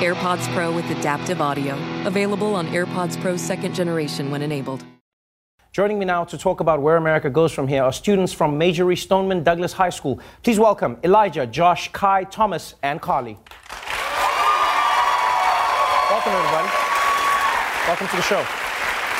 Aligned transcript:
AirPods 0.00 0.52
Pro 0.54 0.72
with 0.72 0.88
adaptive 0.90 1.40
audio. 1.40 1.74
Available 2.06 2.54
on 2.54 2.66
AirPods 2.68 3.20
Pro 3.20 3.36
second 3.36 3.74
generation 3.74 4.30
when 4.30 4.42
enabled. 4.42 4.84
Joining 5.72 5.98
me 6.00 6.04
now 6.04 6.24
to 6.24 6.36
talk 6.36 6.60
about 6.60 6.82
where 6.82 6.96
America 6.96 7.30
goes 7.30 7.52
from 7.52 7.68
here 7.68 7.84
are 7.84 7.92
students 7.92 8.32
from 8.32 8.58
Marjory 8.58 8.96
Stoneman 8.96 9.44
Douglas 9.44 9.72
High 9.72 9.90
School. 9.90 10.18
Please 10.42 10.58
welcome 10.58 10.96
Elijah, 11.04 11.46
Josh, 11.46 11.92
Kai, 11.92 12.24
Thomas, 12.24 12.74
and 12.82 13.00
Carly. 13.00 13.38
Welcome, 16.10 16.32
everybody. 16.32 16.68
Welcome 17.86 18.08
to 18.08 18.16
the 18.16 18.22
show. 18.22 18.44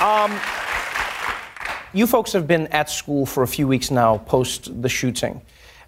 Um, 0.04 0.40
you 1.92 2.06
folks 2.06 2.32
have 2.32 2.46
been 2.46 2.66
at 2.68 2.90
school 2.90 3.26
for 3.26 3.42
a 3.42 3.48
few 3.48 3.68
weeks 3.68 3.90
now 3.90 4.18
post 4.18 4.82
the 4.82 4.88
shooting. 4.88 5.40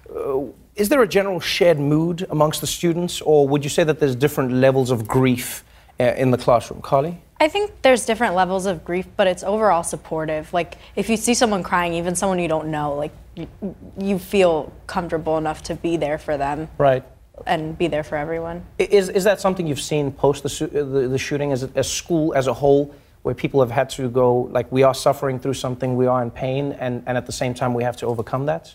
Uh, 0.08 0.42
is 0.74 0.88
there 0.88 1.02
a 1.02 1.08
general 1.08 1.40
shared 1.40 1.78
mood 1.78 2.26
amongst 2.30 2.60
the 2.60 2.66
students, 2.66 3.20
or 3.20 3.46
would 3.48 3.64
you 3.64 3.70
say 3.70 3.84
that 3.84 4.00
there's 4.00 4.16
different 4.16 4.52
levels 4.52 4.90
of 4.90 5.06
grief 5.06 5.64
uh, 6.00 6.04
in 6.16 6.30
the 6.30 6.38
classroom? 6.38 6.80
Carly? 6.80 7.20
I 7.40 7.48
think 7.48 7.82
there's 7.82 8.06
different 8.06 8.34
levels 8.34 8.66
of 8.66 8.84
grief, 8.84 9.06
but 9.16 9.26
it's 9.26 9.42
overall 9.42 9.82
supportive. 9.82 10.52
Like 10.52 10.76
if 10.96 11.10
you 11.10 11.16
see 11.16 11.34
someone 11.34 11.62
crying, 11.62 11.94
even 11.94 12.14
someone 12.14 12.38
you 12.38 12.48
don't 12.48 12.68
know, 12.68 12.94
like 12.94 13.12
you, 13.34 13.48
you 13.98 14.18
feel 14.18 14.72
comfortable 14.86 15.38
enough 15.38 15.62
to 15.64 15.74
be 15.74 15.96
there 15.96 16.18
for 16.18 16.36
them. 16.36 16.68
Right. 16.78 17.04
And 17.46 17.76
be 17.76 17.88
there 17.88 18.04
for 18.04 18.16
everyone. 18.16 18.64
Is, 18.78 19.08
is 19.08 19.24
that 19.24 19.40
something 19.40 19.66
you've 19.66 19.80
seen 19.80 20.12
post 20.12 20.44
the, 20.44 20.66
the, 20.68 21.08
the 21.08 21.18
shooting 21.18 21.50
as 21.50 21.64
a, 21.64 21.70
as 21.74 21.90
school 21.90 22.32
as 22.34 22.46
a 22.46 22.54
whole, 22.54 22.94
where 23.22 23.34
people 23.34 23.60
have 23.60 23.70
had 23.70 23.88
to 23.88 24.08
go, 24.08 24.48
like, 24.50 24.70
we 24.70 24.82
are 24.82 24.94
suffering 24.94 25.38
through 25.38 25.54
something, 25.54 25.96
we 25.96 26.06
are 26.06 26.22
in 26.22 26.30
pain, 26.30 26.72
and, 26.72 27.02
and 27.06 27.16
at 27.16 27.26
the 27.26 27.32
same 27.32 27.54
time 27.54 27.72
we 27.72 27.82
have 27.84 27.96
to 27.96 28.06
overcome 28.06 28.46
that? 28.46 28.74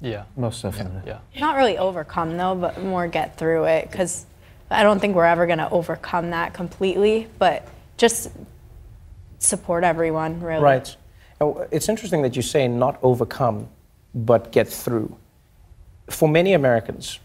Yeah, 0.00 0.24
most 0.36 0.62
definitely. 0.62 1.02
Yeah. 1.06 1.18
Not 1.38 1.56
really 1.56 1.76
overcome 1.78 2.36
though, 2.36 2.54
but 2.54 2.82
more 2.82 3.06
get 3.06 3.36
through 3.36 3.64
it 3.64 3.90
because 3.90 4.24
I 4.70 4.82
don't 4.82 5.00
think 5.00 5.14
we're 5.14 5.26
ever 5.26 5.46
going 5.46 5.58
to 5.58 5.68
overcome 5.70 6.30
that 6.30 6.54
completely, 6.54 7.28
but 7.38 7.66
just 7.96 8.30
support 9.38 9.84
everyone, 9.84 10.40
really. 10.40 10.62
Right. 10.62 10.96
It's 11.70 11.88
interesting 11.88 12.22
that 12.22 12.36
you 12.36 12.42
say 12.42 12.68
not 12.68 12.98
overcome, 13.02 13.68
but 14.14 14.52
get 14.52 14.68
through. 14.68 15.16
For 16.08 16.28
many 16.28 16.52
Americans, 16.52 17.18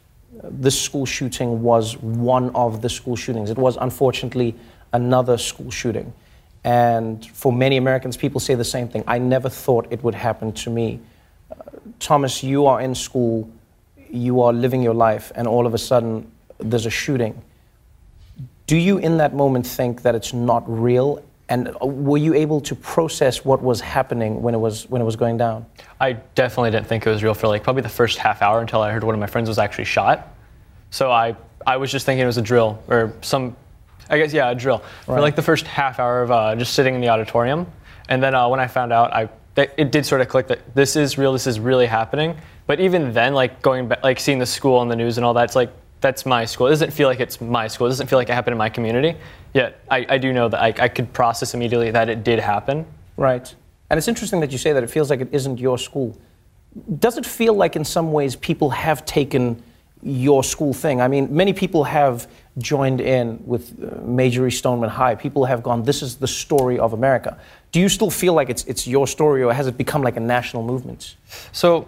this 0.43 0.79
school 0.79 1.05
shooting 1.05 1.61
was 1.61 1.97
one 1.97 2.49
of 2.55 2.81
the 2.81 2.89
school 2.89 3.15
shootings. 3.15 3.49
It 3.49 3.57
was 3.57 3.77
unfortunately 3.79 4.55
another 4.93 5.37
school 5.37 5.71
shooting. 5.71 6.13
And 6.63 7.25
for 7.27 7.53
many 7.53 7.77
Americans, 7.77 8.17
people 8.17 8.39
say 8.39 8.55
the 8.55 8.63
same 8.63 8.87
thing. 8.87 9.03
I 9.07 9.19
never 9.19 9.49
thought 9.49 9.87
it 9.91 10.03
would 10.03 10.15
happen 10.15 10.51
to 10.53 10.69
me. 10.69 10.99
Thomas, 11.99 12.43
you 12.43 12.65
are 12.65 12.81
in 12.81 12.93
school, 12.95 13.49
you 14.09 14.41
are 14.41 14.53
living 14.53 14.81
your 14.81 14.93
life, 14.93 15.31
and 15.35 15.47
all 15.47 15.65
of 15.65 15.73
a 15.73 15.77
sudden 15.77 16.29
there's 16.59 16.85
a 16.85 16.89
shooting. 16.89 17.41
Do 18.67 18.77
you, 18.77 18.97
in 18.97 19.17
that 19.17 19.33
moment, 19.33 19.65
think 19.67 20.01
that 20.01 20.15
it's 20.15 20.33
not 20.33 20.63
real? 20.67 21.23
And 21.47 21.75
were 21.79 22.17
you 22.17 22.33
able 22.33 22.59
to 22.61 22.75
process 22.75 23.45
what 23.45 23.61
was 23.61 23.79
happening 23.79 24.41
when 24.41 24.55
it 24.55 24.57
was 24.57 24.89
when 24.89 24.99
it 24.99 25.05
was 25.05 25.15
going 25.15 25.37
down? 25.37 25.67
I 26.01 26.13
definitely 26.33 26.71
didn't 26.71 26.87
think 26.87 27.05
it 27.05 27.09
was 27.11 27.23
real 27.23 27.35
for 27.35 27.47
like 27.47 27.63
probably 27.63 27.83
the 27.83 27.89
first 27.89 28.17
half 28.17 28.41
hour 28.41 28.59
until 28.61 28.81
I 28.81 28.91
heard 28.91 29.03
one 29.03 29.13
of 29.13 29.19
my 29.21 29.27
friends 29.27 29.47
was 29.47 29.59
actually 29.59 29.85
shot. 29.85 30.27
So 30.89 31.11
I 31.11 31.35
I 31.67 31.77
was 31.77 31.91
just 31.91 32.05
thinking 32.07 32.23
it 32.23 32.25
was 32.25 32.37
a 32.37 32.41
drill 32.41 32.81
or 32.87 33.13
some, 33.21 33.55
I 34.09 34.17
guess 34.17 34.33
yeah, 34.33 34.49
a 34.49 34.55
drill 34.55 34.79
Right. 34.79 35.05
for 35.15 35.21
like 35.21 35.35
the 35.35 35.43
first 35.43 35.67
half 35.67 35.99
hour 35.99 36.23
of 36.23 36.31
uh, 36.31 36.55
just 36.55 36.73
sitting 36.73 36.95
in 36.95 37.01
the 37.01 37.09
auditorium, 37.09 37.67
and 38.09 38.23
then 38.23 38.33
uh, 38.33 38.47
when 38.49 38.59
I 38.59 38.65
found 38.65 38.91
out, 38.91 39.13
I 39.13 39.29
that 39.55 39.73
it 39.77 39.91
did 39.91 40.05
sort 40.05 40.21
of 40.21 40.27
click 40.27 40.47
that 40.47 40.75
this 40.75 40.95
is 40.95 41.17
real, 41.17 41.33
this 41.33 41.47
is 41.47 41.59
really 41.59 41.85
happening. 41.85 42.37
But 42.67 42.79
even 42.79 43.13
then, 43.13 43.33
like 43.33 43.61
going 43.61 43.87
back, 43.87 44.03
like 44.03 44.19
seeing 44.19 44.39
the 44.39 44.45
school 44.45 44.75
on 44.77 44.87
the 44.87 44.95
news 44.95 45.17
and 45.17 45.25
all 45.25 45.33
that, 45.33 45.45
it's 45.45 45.55
like 45.55 45.71
that's 46.01 46.25
my 46.25 46.45
school. 46.45 46.67
It 46.67 46.71
doesn't 46.71 46.91
feel 46.91 47.07
like 47.07 47.19
it's 47.19 47.41
my 47.41 47.67
school. 47.67 47.87
It 47.87 47.91
doesn't 47.91 48.07
feel 48.07 48.19
like 48.19 48.29
it 48.29 48.33
happened 48.33 48.53
in 48.53 48.57
my 48.57 48.69
community. 48.69 49.17
Yet 49.53 49.81
I, 49.89 50.05
I 50.09 50.17
do 50.17 50.33
know 50.33 50.49
that 50.49 50.61
I, 50.61 50.73
I 50.83 50.87
could 50.87 51.11
process 51.13 51.53
immediately 51.53 51.89
that 51.91 52.09
it 52.09 52.23
did 52.23 52.39
happen. 52.39 52.85
Right. 53.17 53.53
And 53.89 53.97
it's 53.97 54.07
interesting 54.07 54.39
that 54.41 54.51
you 54.51 54.57
say 54.57 54.73
that 54.73 54.83
it 54.83 54.89
feels 54.89 55.09
like 55.09 55.21
it 55.21 55.29
isn't 55.31 55.59
your 55.59 55.77
school. 55.77 56.17
Does 56.99 57.17
it 57.17 57.25
feel 57.25 57.53
like, 57.53 57.75
in 57.75 57.85
some 57.85 58.11
ways, 58.11 58.35
people 58.35 58.69
have 58.71 59.05
taken 59.05 59.63
your 60.05 60.43
school 60.43 60.71
thing? 60.73 61.01
I 61.01 61.07
mean, 61.07 61.27
many 61.35 61.51
people 61.51 61.83
have 61.83 62.29
joined 62.59 63.01
in 63.01 63.41
with 63.45 63.73
uh, 63.83 64.01
Marjory 64.05 64.51
Stoneman 64.51 64.89
High. 64.89 65.15
People 65.15 65.45
have 65.45 65.63
gone, 65.63 65.83
this 65.83 66.01
is 66.03 66.15
the 66.15 66.27
story 66.27 66.77
of 66.79 66.93
America. 66.93 67.37
Do 67.71 67.79
you 67.81 67.89
still 67.89 68.11
feel 68.11 68.33
like 68.33 68.49
it's, 68.49 68.63
it's 68.65 68.87
your 68.87 69.07
story, 69.07 69.43
or 69.43 69.51
has 69.51 69.67
it 69.67 69.77
become 69.77 70.03
like 70.03 70.15
a 70.15 70.19
national 70.21 70.63
movement? 70.63 71.15
So, 71.51 71.87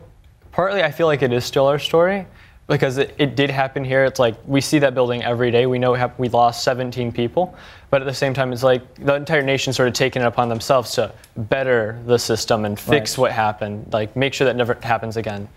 partly 0.52 0.82
I 0.84 0.92
feel 0.92 1.06
like 1.08 1.22
it 1.22 1.32
is 1.32 1.46
still 1.46 1.68
our 1.68 1.78
story 1.80 2.26
because 2.66 2.98
it, 2.98 3.14
it 3.20 3.36
did 3.36 3.50
happen 3.52 3.86
here. 3.86 4.04
It's 4.04 4.20
like 4.20 4.36
we 4.48 4.60
see 4.62 4.80
that 4.80 4.94
building 4.96 5.24
every 5.24 5.52
day. 5.52 5.68
We 5.68 5.78
know 5.80 5.94
it 5.94 6.00
hap- 6.00 6.20
we 6.20 6.28
lost 6.28 6.64
17 6.64 7.12
people, 7.12 7.56
but 7.92 8.02
at 8.02 8.06
the 8.06 8.14
same 8.14 8.34
time, 8.34 8.52
it's 8.52 8.64
like 8.64 8.96
the 8.96 9.14
entire 9.14 9.44
nation 9.44 9.72
sort 9.72 9.88
of 9.88 9.94
taking 9.94 10.24
it 10.24 10.26
upon 10.26 10.50
themselves 10.50 10.92
to 10.96 11.14
better 11.38 12.02
the 12.08 12.18
system 12.18 12.66
and 12.66 12.78
fix 12.78 13.16
Right. 13.18 13.22
what 13.22 13.32
happened, 13.32 13.94
like 13.94 14.16
make 14.16 14.34
sure 14.34 14.46
that 14.46 14.56
never 14.56 14.74
happens 14.82 15.16
again. 15.18 15.48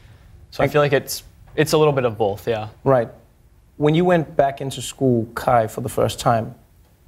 So 0.53 0.62
I 0.62 0.69
feel 0.69 0.82
like 0.82 0.92
it's 0.92 1.22
it's 1.56 1.72
a 1.72 1.78
little 1.78 1.93
bit 1.93 2.05
of 2.05 2.16
both, 2.16 2.47
yeah. 2.47 2.69
Right. 2.84 3.09
When 3.77 3.94
you 3.94 4.05
went 4.05 4.37
back 4.37 4.61
into 4.61 4.83
school, 4.83 5.27
Kai, 5.34 5.66
for 5.66 5.81
the 5.81 5.88
first 5.88 6.21
time, 6.21 6.55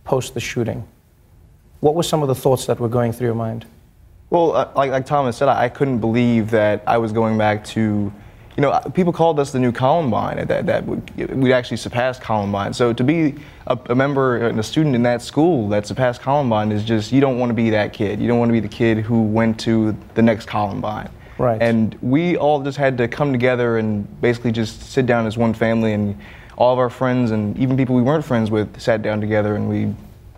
post 0.04 0.34
the 0.34 0.40
shooting, 0.40 0.86
what 1.80 1.94
were 1.94 2.02
some 2.02 2.22
of 2.22 2.28
the 2.28 2.34
thoughts 2.34 2.66
that 2.66 2.80
were 2.80 2.88
going 2.88 3.12
through 3.12 3.26
your 3.26 3.34
mind? 3.34 3.66
Well, 4.30 4.56
uh, 4.56 4.70
like, 4.74 4.90
like 4.90 5.04
Thomas 5.04 5.36
said, 5.36 5.48
I, 5.48 5.64
I 5.64 5.68
couldn't 5.68 5.98
believe 5.98 6.50
that 6.50 6.82
I 6.86 6.96
was 6.96 7.12
going 7.12 7.36
back 7.36 7.64
to, 7.66 7.80
you 8.56 8.60
know, 8.60 8.70
uh, 8.70 8.88
people 8.88 9.12
called 9.12 9.38
us 9.38 9.52
the 9.52 9.58
new 9.58 9.72
Columbine, 9.72 10.46
that, 10.46 10.64
that 10.66 10.86
we- 10.86 11.26
we'd 11.26 11.52
actually 11.52 11.76
surpassed 11.76 12.22
Columbine. 12.22 12.72
So 12.72 12.94
to 12.94 13.04
be 13.04 13.34
a, 13.66 13.78
a 13.90 13.94
member 13.94 14.38
and 14.46 14.58
a 14.58 14.62
student 14.62 14.94
in 14.94 15.02
that 15.02 15.20
school 15.20 15.68
that 15.68 15.86
surpassed 15.86 16.22
Columbine 16.22 16.72
is 16.72 16.82
just, 16.82 17.12
you 17.12 17.20
don't 17.20 17.38
want 17.38 17.50
to 17.50 17.54
be 17.54 17.68
that 17.70 17.92
kid. 17.92 18.20
You 18.20 18.28
don't 18.28 18.38
want 18.38 18.48
to 18.48 18.54
be 18.54 18.60
the 18.60 18.68
kid 18.68 18.98
who 18.98 19.22
went 19.22 19.60
to 19.60 19.94
the 20.14 20.22
next 20.22 20.46
Columbine. 20.46 21.10
Right. 21.42 21.60
And 21.60 21.98
we 22.00 22.36
all 22.36 22.62
just 22.62 22.78
had 22.78 22.96
to 22.98 23.08
come 23.08 23.32
together 23.32 23.76
and 23.76 24.06
basically 24.20 24.52
just 24.52 24.80
sit 24.80 25.06
down 25.06 25.26
as 25.26 25.36
one 25.36 25.54
family, 25.54 25.92
and 25.92 26.16
all 26.56 26.72
of 26.72 26.78
our 26.78 26.88
friends 26.88 27.32
and 27.32 27.58
even 27.58 27.76
people 27.76 27.96
we 27.96 28.02
weren't 28.02 28.24
friends 28.24 28.48
with 28.48 28.80
sat 28.80 29.02
down 29.02 29.20
together 29.20 29.56
and 29.56 29.68
we 29.68 29.92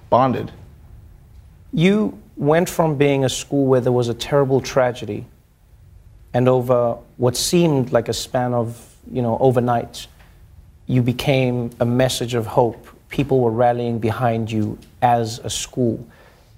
bonded. 0.08 0.50
You 1.74 2.18
went 2.36 2.70
from 2.70 2.96
being 2.96 3.22
a 3.22 3.28
school 3.28 3.66
where 3.66 3.82
there 3.82 3.92
was 3.92 4.08
a 4.08 4.14
terrible 4.14 4.62
tragedy, 4.62 5.26
and 6.32 6.48
over 6.48 6.96
what 7.18 7.36
seemed 7.36 7.92
like 7.92 8.08
a 8.08 8.14
span 8.14 8.54
of, 8.54 8.96
you 9.12 9.20
know, 9.20 9.36
overnight, 9.40 10.06
you 10.86 11.02
became 11.02 11.68
a 11.80 11.84
message 11.84 12.32
of 12.32 12.46
hope. 12.46 12.88
People 13.10 13.40
were 13.40 13.50
rallying 13.50 13.98
behind 13.98 14.50
you 14.50 14.78
as 15.02 15.38
a 15.40 15.50
school. 15.50 16.02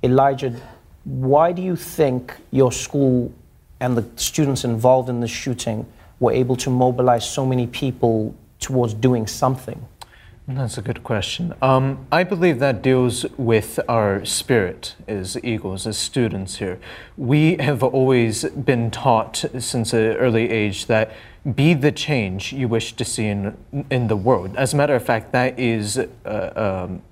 Elijah, 0.05 0.55
why 1.03 1.51
do 1.51 1.63
you 1.63 1.75
think 1.75 2.33
your 2.53 2.71
school 2.71 3.33
and 3.81 3.97
the 3.97 4.05
students 4.17 4.65
involved 4.65 5.09
in 5.09 5.21
the 5.21 5.29
shooting 5.29 5.87
were 6.21 6.33
able 6.33 6.57
to 6.57 6.71
mobilize 6.71 7.29
so 7.29 7.45
many 7.45 7.67
people 7.67 8.35
towards 8.59 8.95
doing 8.95 9.27
something? 9.27 9.87
That's 10.49 10.79
a 10.79 10.83
good 10.83 11.03
question. 11.03 11.55
Um, 11.61 12.07
I 12.13 12.23
believe 12.23 12.61
that 12.61 12.81
deals 12.81 13.27
with 13.37 13.81
our 13.89 14.25
spirit 14.25 14.95
as 15.09 15.37
Eagles, 15.43 15.89
as 15.89 15.99
students 15.99 16.59
here. 16.59 16.79
We 17.17 17.57
have 17.57 17.83
always 17.83 18.45
been 18.45 18.93
taught 18.93 19.45
since 19.59 19.93
an 19.93 20.17
early 20.17 20.49
age 20.49 20.87
that 20.87 21.13
be 21.55 21.75
the 21.75 21.91
change 21.91 22.53
you 22.53 22.69
wish 22.69 22.93
to 22.93 23.05
see 23.05 23.27
in, 23.27 23.57
in 23.91 24.07
the 24.07 24.17
world. 24.17 24.55
As 24.57 24.73
a 24.73 24.77
matter 24.77 24.95
of 24.95 25.05
fact, 25.05 25.33
that 25.33 25.59
is 25.59 25.99
uh, 25.99 26.87
um, 26.87 27.03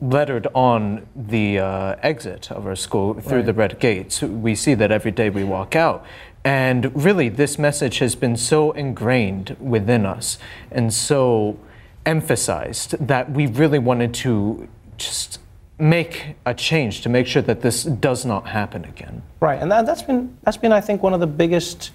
lettered 0.00 0.46
on 0.54 1.06
the 1.14 1.58
uh, 1.58 1.96
exit 2.02 2.50
of 2.50 2.66
our 2.66 2.76
school 2.76 3.14
through 3.14 3.38
Right. 3.38 3.46
the 3.46 3.52
red 3.52 3.78
gates. 3.80 4.22
We 4.22 4.54
see 4.54 4.74
that 4.74 4.90
every 4.90 5.10
day 5.10 5.30
we 5.30 5.44
walk 5.44 5.76
out. 5.76 6.04
And 6.44 6.90
really, 6.94 7.28
this 7.28 7.58
message 7.58 7.98
has 7.98 8.14
been 8.14 8.36
so 8.36 8.72
ingrained 8.72 9.56
within 9.60 10.04
us 10.06 10.38
and 10.70 10.92
so 10.92 11.58
emphasized 12.04 12.96
that 13.06 13.30
we 13.30 13.46
really 13.46 13.78
wanted 13.78 14.12
to 14.14 14.68
just 14.98 15.40
make 15.78 16.36
a 16.46 16.54
change 16.54 17.00
to 17.00 17.08
make 17.08 17.26
sure 17.26 17.42
that 17.42 17.62
this 17.62 17.84
does 17.84 18.24
not 18.24 18.46
happen 18.48 18.84
again. 18.84 19.22
Right, 19.40 19.60
and 19.60 19.70
that, 19.72 19.86
that's 19.86 20.02
been 20.02 20.36
that's 20.42 20.56
been 20.56 20.72
I 20.72 20.80
think 20.80 21.02
one 21.02 21.14
of 21.14 21.20
the 21.20 21.26
biggest 21.26 21.90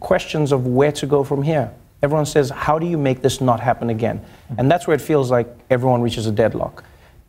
questions 0.00 0.50
of 0.52 0.66
where 0.66 0.92
to 0.92 1.06
go 1.06 1.22
from 1.22 1.42
here. 1.42 1.70
Everyone 2.02 2.26
says, 2.26 2.50
how 2.50 2.78
do 2.80 2.86
you 2.86 2.98
make 2.98 3.22
this 3.22 3.40
not 3.40 3.60
happen 3.60 3.90
again? 3.90 4.24
And 4.58 4.68
that's 4.70 4.88
where 4.88 4.96
it 4.96 5.00
feels 5.00 5.30
like 5.30 5.46
everyone 5.70 6.02
reaches 6.02 6.26
a 6.26 6.32
deadlock. 6.32 6.82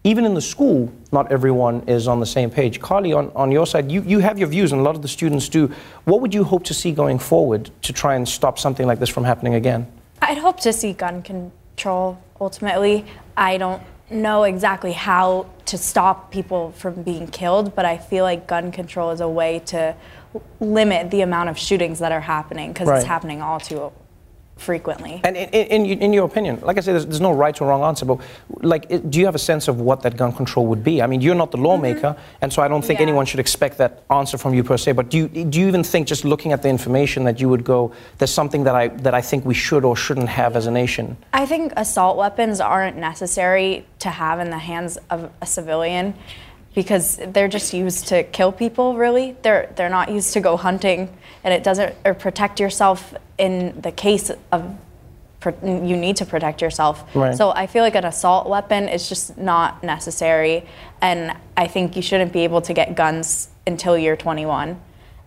Even 0.06 0.26
in 0.26 0.34
the 0.34 0.42
school, 0.42 0.92
not 1.14 1.32
everyone 1.32 1.82
is 1.88 2.10
on 2.10 2.20
the 2.20 2.26
same 2.26 2.50
page. 2.50 2.82
Carly, 2.82 3.14
on, 3.14 3.32
on 3.36 3.52
your 3.52 3.66
side, 3.66 3.90
you, 3.90 4.02
you 4.02 4.20
have 4.20 4.38
your 4.38 4.50
views, 4.50 4.74
and 4.74 4.82
a 4.82 4.84
lot 4.84 4.96
of 4.96 5.02
the 5.02 5.08
students 5.08 5.48
do. 5.48 5.72
What 6.04 6.20
would 6.20 6.34
you 6.34 6.44
hope 6.44 6.66
to 6.66 6.74
see 6.74 6.92
going 6.92 7.20
forward 7.20 7.72
to 7.84 7.94
try 7.94 8.16
and 8.16 8.28
stop 8.28 8.60
something 8.60 8.86
like 8.86 9.00
this 9.00 9.08
from 9.10 9.24
happening 9.24 9.54
again? 9.54 9.88
I'd 10.22 10.38
hope 10.40 10.60
to 10.62 10.74
see 10.74 10.92
gun 10.92 11.22
control 11.22 12.22
ultimately. 12.42 13.06
I 13.38 13.58
don't 13.58 13.82
know 14.10 14.44
exactly 14.44 14.92
how 14.92 15.46
to 15.68 15.78
stop 15.78 16.32
people 16.32 16.74
from 16.74 17.02
being 17.04 17.28
killed, 17.28 17.74
but 17.74 17.86
I 17.86 17.98
feel 17.98 18.26
like 18.26 18.46
gun 18.46 18.74
control 18.74 19.12
is 19.12 19.22
a 19.22 19.30
way 19.30 19.60
to 19.68 19.96
limit 20.60 21.12
the 21.12 21.22
amount 21.22 21.50
of 21.50 21.58
shootings 21.58 22.00
that 22.00 22.12
are 22.12 22.20
happening 22.22 22.74
because 22.74 22.90
Right. 22.90 22.98
it's 22.98 23.08
happening 23.08 23.42
all 23.42 23.60
too 23.60 23.92
frequently. 24.58 25.20
And 25.24 25.36
in, 25.36 25.50
in, 25.50 26.02
in, 26.02 26.14
your 26.14 26.26
opinion, 26.26 26.60
like 26.62 26.78
I 26.78 26.82
said, 26.82 26.94
there's, 26.94 27.06
there's 27.06 27.22
no 27.22 27.32
right 27.32 27.60
or 27.60 27.68
wrong 27.68 27.84
answer, 27.84 28.06
but 28.06 28.20
like, 28.62 28.88
do 29.10 29.20
you 29.20 29.26
have 29.26 29.36
a 29.36 29.40
sense 29.40 29.68
of 29.68 29.82
what 29.82 30.02
that 30.04 30.16
gun 30.16 30.32
control 30.32 30.68
would 30.68 30.84
be? 30.84 31.02
I 31.02 31.08
mean, 31.08 31.22
you're 31.22 31.36
not 31.36 31.52
the 31.52 31.58
lawmaker, 31.58 32.16
and 32.42 32.52
so 32.52 32.62
I 32.62 32.68
don't 32.68 32.82
think 32.82 32.94
Mm-hmm. 32.94 33.02
Yeah. 33.02 33.08
anyone 33.08 33.26
should 33.26 33.40
expect 33.40 33.80
that 33.80 34.04
answer 34.12 34.38
from 34.38 34.54
you 34.54 34.64
per 34.64 34.78
se. 34.78 34.92
But 34.92 35.10
do 35.10 35.18
you, 35.18 35.28
do 35.28 35.60
you 35.60 35.68
even 35.68 35.84
think, 35.84 36.08
just 36.08 36.24
looking 36.24 36.54
at 36.54 36.62
the 36.62 36.70
information, 36.70 37.24
that 37.24 37.40
you 37.40 37.50
would 37.50 37.64
go, 37.64 37.92
there's 38.20 38.32
something 38.32 38.64
that 38.66 38.76
I, 38.76 38.90
that 38.90 39.16
I 39.16 39.22
think 39.22 39.46
we 39.46 39.56
should 39.56 39.84
or 39.84 39.96
shouldn't 39.96 40.30
have 40.30 40.56
as 40.56 40.68
a 40.68 40.72
nation? 40.72 41.18
I 41.34 41.48
think 41.48 41.74
assault 41.76 42.18
weapons 42.18 42.62
aren't 42.62 42.98
necessary 42.98 43.86
to 44.00 44.10
have 44.12 44.40
in 44.40 44.52
the 44.52 44.60
hands 44.60 45.00
of 45.10 45.32
a 45.42 45.46
civilian 45.48 46.14
because 46.74 47.18
they're 47.28 47.48
just 47.48 47.74
used 47.74 48.08
to 48.08 48.24
kill 48.24 48.52
people 48.52 48.96
really. 48.96 49.36
They're 49.42 49.72
they're 49.76 49.90
not 49.90 50.12
used 50.12 50.34
to 50.34 50.40
go 50.42 50.58
hunting 50.58 51.16
and 51.44 51.54
it 51.54 51.64
doesn't 51.64 51.96
or 52.06 52.14
protect 52.14 52.60
yourself 52.60 53.14
in 53.38 53.80
the 53.82 53.92
case 53.92 54.32
of 54.52 54.76
you 55.62 55.98
need 55.98 56.16
to 56.18 56.26
protect 56.26 56.62
yourself. 56.62 57.04
Right. 57.14 57.36
So 57.36 57.52
I 57.52 57.68
feel 57.68 57.84
like 57.84 57.96
an 57.96 58.06
assault 58.06 58.48
weapon 58.48 58.88
is 58.88 59.10
just 59.10 59.38
not 59.38 59.84
necessary 59.84 60.66
and 61.02 61.36
I 61.58 61.68
think 61.68 61.96
you 61.96 62.02
shouldn't 62.02 62.32
be 62.32 62.46
able 62.46 62.62
to 62.62 62.74
get 62.74 62.96
guns 62.96 63.50
until 63.68 63.98
you're 63.98 64.16
21. 64.16 64.80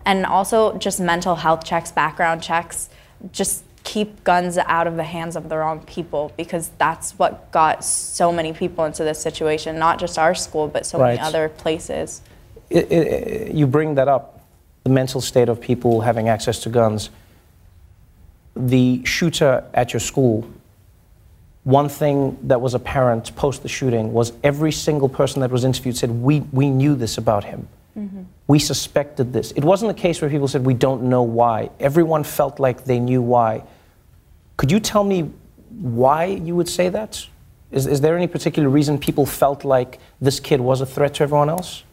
And 0.05 0.25
also 0.25 0.77
just 0.77 0.99
mental 0.99 1.35
health 1.35 1.65
checks, 1.65 1.91
background 1.91 2.41
checks, 2.41 2.89
just 3.31 3.63
keep 3.87 4.21
guns 4.25 4.57
out 4.57 4.85
of 4.85 4.97
the 4.97 5.03
hands 5.03 5.37
of 5.37 5.47
the 5.47 5.57
wrong 5.57 5.79
people 5.85 6.33
because 6.35 6.71
that's 6.77 7.17
what 7.17 7.49
got 7.53 7.85
so 7.85 8.33
many 8.33 8.51
people 8.51 8.83
into 8.83 9.01
this 9.01 9.17
situation, 9.17 9.79
not 9.79 9.97
just 9.97 10.19
our 10.19 10.35
school, 10.35 10.67
but 10.67 10.85
so 10.85 10.99
Right. 10.99 11.15
many 11.15 11.19
other 11.25 11.47
places. 11.47 12.21
It, 12.69 12.91
it, 12.91 13.55
you 13.55 13.65
bring 13.65 13.95
that 13.95 14.09
up, 14.09 14.41
the 14.83 14.89
mental 14.89 15.21
state 15.21 15.47
of 15.47 15.61
people 15.61 16.01
having 16.01 16.27
access 16.27 16.59
to 16.63 16.69
guns. 16.69 17.09
The 18.57 19.05
shooter 19.05 19.63
at 19.73 19.93
your 19.93 20.01
school, 20.01 20.45
one 21.63 21.87
thing 21.87 22.37
that 22.43 22.59
was 22.59 22.73
apparent 22.73 23.33
post 23.37 23.63
the 23.63 23.69
shooting 23.69 24.11
was 24.11 24.33
every 24.43 24.73
single 24.73 25.07
person 25.07 25.39
that 25.39 25.49
was 25.49 25.63
interviewed 25.63 25.95
said, 25.95 26.11
We, 26.11 26.41
we 26.51 26.69
knew 26.69 26.93
this 26.93 27.17
about 27.17 27.45
him. 27.45 27.69
Mm-hmm. 27.97 28.23
We 28.47 28.59
suspected 28.59 29.31
this. 29.31 29.53
It 29.53 29.63
wasn't 29.63 29.91
a 29.91 29.93
case 29.93 30.21
where 30.21 30.29
people 30.29 30.49
said, 30.49 30.65
We 30.65 30.73
don't 30.73 31.03
know 31.03 31.23
why. 31.23 31.69
Everyone 31.79 32.25
felt 32.25 32.59
like 32.59 32.83
they 32.83 32.99
knew 32.99 33.21
why. 33.21 33.63
Could 34.57 34.71
you 34.71 34.79
tell 34.79 35.03
me 35.03 35.31
why 35.69 36.25
you 36.25 36.55
would 36.55 36.67
say 36.67 36.89
that? 36.89 37.25
Is, 37.71 37.85
is 37.85 38.01
there 38.01 38.17
any 38.17 38.27
particular 38.27 38.69
reason 38.69 38.97
people 38.97 39.25
felt 39.25 39.63
like 39.63 39.99
this 40.19 40.39
kid 40.39 40.59
was 40.61 40.81
a 40.81 40.85
threat 40.85 41.15
to 41.15 41.23
everyone 41.23 41.49
else? 41.49 41.83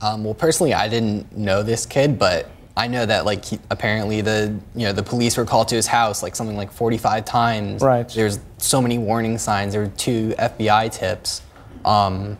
Um, 0.00 0.24
well, 0.24 0.34
personally, 0.34 0.74
I 0.74 0.88
didn't 0.88 1.36
know 1.36 1.62
this 1.62 1.86
kid, 1.86 2.18
but 2.18 2.50
I 2.76 2.88
know 2.88 3.06
that 3.06 3.24
like 3.24 3.44
he, 3.44 3.60
apparently 3.70 4.20
the 4.20 4.58
you 4.74 4.86
know 4.86 4.92
the 4.92 5.02
police 5.02 5.36
were 5.36 5.44
called 5.44 5.68
to 5.68 5.76
his 5.76 5.86
house 5.86 6.22
like 6.22 6.34
something 6.34 6.56
like 6.56 6.72
45 6.72 7.24
times. 7.24 7.82
Right. 7.82 8.08
There's 8.08 8.40
so 8.58 8.82
many 8.82 8.98
warning 8.98 9.38
signs. 9.38 9.72
There 9.72 9.82
were 9.82 9.92
two 9.96 10.34
FBI 10.38 10.90
tips, 10.92 11.42
um, 11.84 12.36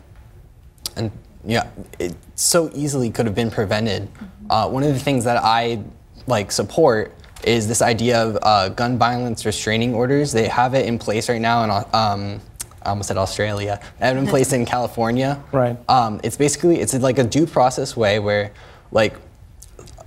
and 0.97 1.11
yeah, 1.45 1.69
it 1.99 2.15
so 2.35 2.69
easily 2.73 3.11
could 3.11 3.25
have 3.25 3.35
been 3.35 3.51
prevented. 3.51 4.09
Uh, 4.49 4.69
one 4.69 4.83
of 4.83 4.93
the 4.93 4.99
things 4.99 5.23
that 5.23 5.37
I 5.41 5.81
like 6.27 6.51
support 6.51 7.15
is 7.43 7.67
this 7.67 7.81
idea 7.81 8.21
of 8.21 8.37
uh, 8.41 8.69
gun 8.69 8.97
violence 8.97 9.45
restraining 9.45 9.93
orders. 9.93 10.31
They 10.31 10.47
have 10.47 10.73
it 10.73 10.85
in 10.85 10.97
place 10.99 11.29
right 11.29 11.41
now 11.41 11.63
in 11.63 11.69
um, 11.93 12.41
I 12.81 12.89
almost 12.89 13.07
said 13.07 13.17
Australia. 13.17 13.79
They 13.99 14.07
have 14.07 14.17
it 14.17 14.19
in 14.19 14.27
place 14.27 14.53
in 14.53 14.65
California. 14.65 15.41
Right. 15.51 15.77
Um, 15.89 16.19
it's 16.23 16.37
basically 16.37 16.79
it's 16.79 16.93
like 16.93 17.17
a 17.17 17.23
due 17.23 17.45
process 17.45 17.95
way 17.95 18.19
where 18.19 18.51
like 18.91 19.15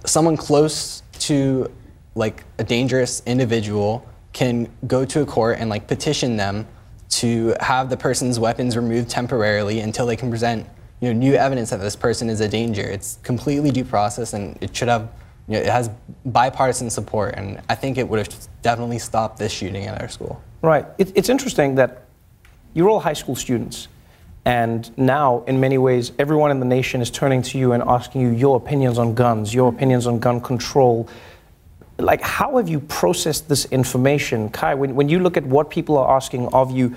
someone 0.04 0.36
close 0.36 1.02
to 1.20 1.70
like 2.14 2.44
a 2.58 2.64
dangerous 2.64 3.22
individual 3.26 4.06
can 4.32 4.70
go 4.86 5.04
to 5.04 5.22
a 5.22 5.26
court 5.26 5.58
and 5.58 5.70
like 5.70 5.86
petition 5.86 6.36
them 6.36 6.66
to 7.08 7.54
have 7.60 7.88
the 7.88 7.96
person's 7.96 8.38
weapons 8.38 8.76
removed 8.76 9.08
temporarily 9.08 9.80
until 9.80 10.06
they 10.06 10.16
can 10.16 10.28
present 10.28 10.66
you 11.00 11.12
know 11.12 11.18
new 11.18 11.34
evidence 11.34 11.70
that 11.70 11.80
this 11.80 11.96
person 11.96 12.28
is 12.28 12.40
a 12.40 12.48
danger. 12.48 12.82
It's 12.82 13.18
completely 13.22 13.70
due 13.70 13.84
process 13.84 14.32
and 14.34 14.58
it 14.60 14.76
should 14.76 14.88
have 14.88 15.08
it 15.48 15.66
has 15.66 15.90
bipartisan 16.24 16.90
support 16.90 17.34
and 17.36 17.60
I 17.68 17.74
think 17.74 17.98
it 17.98 18.08
would 18.08 18.18
have 18.18 18.48
definitely 18.62 18.98
stopped 18.98 19.38
this 19.38 19.52
shooting 19.52 19.84
at 19.86 20.00
our 20.00 20.08
school. 20.08 20.42
Right. 20.62 20.86
It, 20.98 21.12
it's 21.14 21.28
interesting 21.28 21.76
that 21.76 22.02
you're 22.74 22.88
all 22.88 23.00
high 23.00 23.14
school 23.14 23.36
students, 23.36 23.88
and 24.46 24.96
now, 24.96 25.42
in 25.48 25.58
many 25.58 25.76
ways, 25.76 26.12
everyone 26.20 26.52
in 26.52 26.60
the 26.60 26.66
nation 26.66 27.02
is 27.02 27.10
turning 27.10 27.42
to 27.42 27.58
you 27.58 27.72
and 27.72 27.82
asking 27.82 28.20
you 28.20 28.28
your 28.28 28.56
opinions 28.56 28.96
on 28.96 29.12
guns, 29.12 29.52
your 29.52 29.68
opinions 29.68 30.06
on 30.06 30.20
gun 30.20 30.40
control. 30.40 31.08
Like, 31.98 32.20
how 32.20 32.56
have 32.58 32.68
you 32.68 32.78
processed 32.78 33.48
this 33.48 33.64
information? 33.66 34.48
Kai, 34.50 34.74
when, 34.74 34.94
when 34.94 35.08
you 35.08 35.18
look 35.18 35.36
at 35.36 35.44
what 35.44 35.68
people 35.68 35.98
are 35.98 36.14
asking 36.14 36.46
of 36.54 36.70
you, 36.70 36.94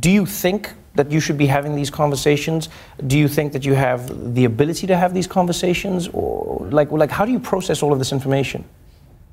do 0.00 0.10
you 0.10 0.24
think 0.24 0.72
that 0.96 1.10
you 1.10 1.20
should 1.20 1.38
be 1.38 1.46
having 1.46 1.76
these 1.76 1.90
conversations? 1.90 2.68
Do 3.06 3.18
you 3.18 3.28
think 3.28 3.52
that 3.52 3.64
you 3.64 3.74
have 3.74 4.34
the 4.34 4.44
ability 4.44 4.86
to 4.88 4.96
have 4.96 5.14
these 5.14 5.26
conversations? 5.26 6.08
Or, 6.12 6.66
like, 6.70 6.90
like 6.90 7.10
how 7.10 7.24
do 7.24 7.32
you 7.32 7.40
process 7.40 7.82
all 7.82 7.92
of 7.92 7.98
this 7.98 8.12
information? 8.12 8.64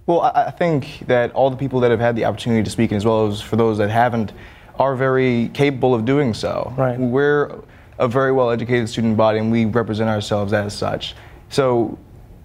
Well, 0.05 0.21
I 0.21 0.45
I 0.47 0.51
think 0.51 1.03
that 1.07 1.31
all 1.31 1.49
the 1.49 1.57
people 1.57 1.79
that 1.79 1.91
have 1.91 1.99
had 1.99 2.15
the 2.15 2.25
opportunity 2.25 2.63
to 2.63 2.69
speak, 2.69 2.91
as 2.91 3.05
well 3.05 3.27
as 3.27 3.41
for 3.41 3.55
those 3.55 3.77
that 3.77 3.89
haven't, 3.89 4.33
are 4.77 4.95
very 4.95 5.49
capable 5.53 5.93
of 5.93 6.05
doing 6.05 6.33
so. 6.33 6.73
Right. 6.77 6.99
We're 6.99 7.61
a 7.99 8.07
very 8.07 8.31
well 8.31 8.49
educated 8.51 8.89
student 8.89 9.15
body, 9.15 9.39
and 9.39 9.51
we 9.51 9.65
represent 9.65 10.09
ourselves 10.09 10.51
as 10.51 10.75
such. 10.75 11.15
So, 11.49 11.97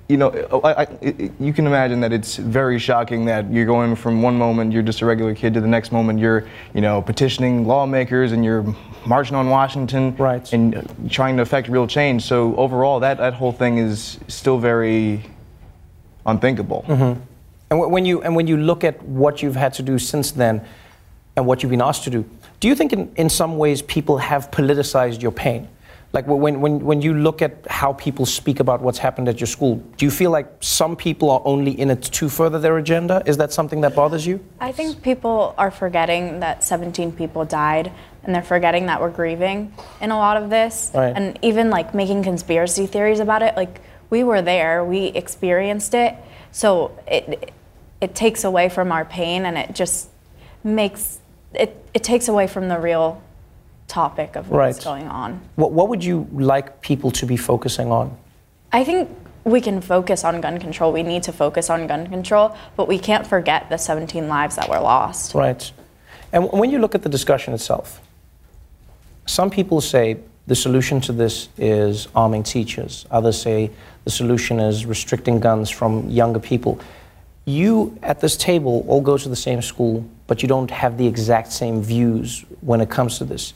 you 0.09 0.17
know, 0.17 0.31
I, 0.65 0.73
I, 0.73 0.83
it- 1.03 1.33
you 1.39 1.53
can 1.53 1.67
imagine 1.67 2.01
that 2.01 2.13
it's 2.13 2.37
very 2.37 2.79
shocking 2.79 3.27
that 3.27 3.51
you're 3.53 3.67
going 3.67 3.95
from 3.95 4.23
one 4.23 4.37
moment 4.39 4.73
you're 4.73 4.83
just 4.83 5.03
a 5.03 5.07
regular 5.07 5.35
kid 5.35 5.53
to 5.55 5.61
the 5.61 5.67
next 5.69 5.93
moment 5.93 6.19
you're, 6.19 6.47
you 6.75 6.81
know, 6.81 7.03
petitioning 7.03 7.67
lawmakers 7.67 8.33
and 8.33 8.43
you're 8.45 8.65
marching 9.07 9.37
on 9.37 9.51
Washington 9.51 10.17
Right. 10.17 10.51
and 10.53 10.77
uh, 10.77 10.83
trying 11.11 11.37
to 11.37 11.43
affect 11.43 11.69
real 11.69 11.87
change. 11.87 12.23
So 12.25 12.57
overall, 12.57 13.01
that, 13.01 13.19
that 13.19 13.35
whole 13.35 13.53
thing 13.53 13.77
is 13.79 14.19
still 14.29 14.59
very 14.59 15.23
unthinkable. 16.25 16.85
And 16.89 17.79
wh- 17.79 17.91
when 17.91 18.07
you 18.07 18.23
and 18.23 18.35
when 18.35 18.47
you 18.47 18.57
look 18.57 18.85
at 18.85 19.03
what 19.03 19.43
you've 19.43 19.57
had 19.57 19.75
to 19.75 19.83
do 19.83 19.99
since 19.99 20.31
then, 20.33 20.63
and 21.37 21.47
what 21.47 21.63
you've 21.63 21.71
been 21.71 21.83
asked 21.83 22.05
to 22.05 22.11
do, 22.11 22.25
do 22.61 22.67
you 22.69 22.75
think 22.75 22.93
in, 22.95 23.13
in 23.17 23.29
some 23.29 23.59
ways 23.59 23.83
people 23.83 24.17
have 24.19 24.51
politicized 24.51 25.21
your 25.21 25.33
pain? 25.33 25.69
Like 26.13 26.27
when, 26.27 26.61
when 26.63 26.81
when 26.81 27.03
you 27.03 27.13
look 27.13 27.43
at 27.43 27.67
how 27.69 27.93
people 27.93 28.25
speak 28.25 28.61
about 28.61 28.81
what's 28.81 28.97
happened 28.97 29.29
at 29.29 29.41
your 29.41 29.47
school, 29.47 29.77
do 29.99 30.07
you 30.07 30.11
feel 30.11 30.31
like 30.31 30.47
some 30.61 30.97
people 30.97 31.31
are 31.31 31.43
only 31.45 31.79
in 31.79 31.91
it 31.91 32.03
to 32.03 32.31
further 32.31 32.59
their 32.59 32.79
agenda? 32.79 33.23
Is 33.27 33.37
that 33.37 33.53
something 33.53 33.83
that 33.83 33.95
bothers 33.95 34.27
you? 34.27 34.43
I 34.59 34.73
think 34.73 35.03
people 35.03 35.55
are 35.59 35.71
forgetting 35.71 36.41
that 36.41 36.65
17 36.65 37.13
people 37.13 37.45
died 37.45 37.93
and 38.25 38.35
they're 38.35 38.43
forgetting 38.43 38.87
that 38.87 39.03
we're 39.03 39.11
grieving 39.11 39.75
in 40.01 40.11
a 40.11 40.17
lot 40.17 40.43
of 40.43 40.49
this. 40.49 40.91
Right. 40.95 41.13
And 41.15 41.39
even 41.43 41.69
like 41.69 41.95
making 41.95 42.23
conspiracy 42.23 42.87
theories 42.87 43.21
about 43.21 43.43
it. 43.43 43.55
Like 43.55 43.83
we 44.09 44.25
were 44.25 44.41
there, 44.41 44.83
we 44.85 45.07
experienced 45.09 45.93
it. 45.93 46.15
So 46.53 46.99
it 47.07 47.53
it 48.01 48.15
takes 48.15 48.45
away 48.45 48.71
from 48.71 48.93
our 48.93 49.05
pain 49.05 49.45
and 49.45 49.59
it 49.59 49.75
just 49.75 50.09
makes 50.65 51.19
it 51.53 51.77
it 51.93 52.03
takes 52.03 52.29
away 52.29 52.47
from 52.47 52.69
the 52.69 52.79
real 52.79 53.23
topic 53.89 54.37
of 54.37 54.51
what's 54.51 54.77
Right. 54.77 54.85
going 54.85 55.09
on. 55.09 55.41
What 55.57 55.73
what 55.73 55.89
would 55.89 56.05
you 56.05 56.27
like 56.33 56.81
people 56.81 57.11
to 57.13 57.27
be 57.27 57.37
focusing 57.37 57.91
on? 57.91 58.17
I 58.73 58.85
think 58.85 59.09
we 59.45 59.61
can 59.61 59.81
focus 59.81 60.25
on 60.25 60.41
gun 60.41 60.59
control. 60.59 60.93
We 60.93 61.03
need 61.03 61.23
to 61.25 61.33
focus 61.33 61.71
on 61.71 61.87
gun 61.87 62.07
control, 62.07 62.55
but 62.77 62.87
we 62.87 62.99
can't 62.99 63.27
forget 63.27 63.69
the 63.71 63.79
17 63.79 64.29
lives 64.29 64.57
that 64.57 64.69
were 64.69 64.81
lost. 64.81 65.35
Right. 65.35 65.73
And 66.33 66.51
when 66.53 66.71
you 66.71 66.79
look 66.79 66.95
at 66.95 67.03
the 67.03 67.09
discussion 67.09 67.55
itself, 67.55 68.01
some 69.27 69.49
people 69.51 69.81
say 69.81 70.19
the 70.47 70.55
solution 70.55 71.01
to 71.03 71.13
this 71.13 71.49
is 71.57 72.09
arming 72.15 72.43
teachers. 72.43 73.07
Others 73.11 73.41
say 73.41 73.71
the 74.05 74.11
solution 74.11 74.61
is 74.61 74.85
restricting 74.87 75.41
guns 75.41 75.71
from 75.71 76.09
younger 76.11 76.41
people. 76.41 76.79
You 77.47 77.97
at 78.03 78.21
this 78.21 78.37
table 78.37 78.85
all 78.89 79.01
go 79.01 79.17
to 79.17 79.29
the 79.29 79.37
same 79.37 79.63
school, 79.63 80.05
but 80.27 80.43
you 80.43 80.49
don't 80.49 80.71
have 80.71 80.99
the 80.99 81.07
exact 81.07 81.53
same 81.53 81.83
views 81.83 82.45
when 82.61 82.81
it 82.83 82.91
comes 82.91 83.17
to 83.19 83.25
this. 83.25 83.55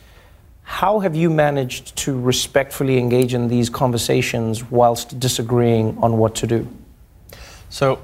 How 0.65 1.01
have 1.01 1.15
you 1.15 1.29
managed 1.31 1.97
to 1.97 2.19
respectfully 2.19 2.99
engage 2.99 3.35
in 3.35 3.49
these 3.49 3.69
conversations 3.69 4.71
whilst 4.71 5.19
disagreeing 5.19 5.99
on 5.99 6.19
what 6.19 6.35
to 6.37 6.47
do? 6.47 6.69
So, 7.69 7.99